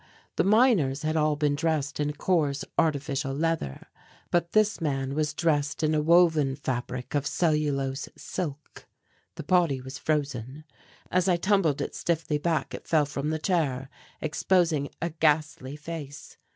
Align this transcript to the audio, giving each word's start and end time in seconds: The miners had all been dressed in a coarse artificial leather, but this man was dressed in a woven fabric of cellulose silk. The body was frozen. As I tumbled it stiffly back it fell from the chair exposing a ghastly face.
The 0.35 0.43
miners 0.43 1.03
had 1.03 1.15
all 1.15 1.35
been 1.35 1.53
dressed 1.53 1.99
in 1.99 2.09
a 2.09 2.13
coarse 2.13 2.65
artificial 2.75 3.35
leather, 3.35 3.85
but 4.31 4.53
this 4.53 4.81
man 4.81 5.13
was 5.13 5.35
dressed 5.35 5.83
in 5.83 5.93
a 5.93 6.01
woven 6.01 6.55
fabric 6.55 7.13
of 7.13 7.27
cellulose 7.27 8.09
silk. 8.17 8.87
The 9.35 9.43
body 9.43 9.79
was 9.79 9.99
frozen. 9.99 10.63
As 11.11 11.27
I 11.27 11.37
tumbled 11.37 11.81
it 11.81 11.93
stiffly 11.93 12.39
back 12.39 12.73
it 12.73 12.87
fell 12.87 13.05
from 13.05 13.29
the 13.29 13.37
chair 13.37 13.91
exposing 14.21 14.89
a 15.03 15.11
ghastly 15.11 15.75
face. 15.75 16.37